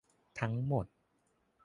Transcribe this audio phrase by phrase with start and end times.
[0.39, 0.85] ทั้งหมด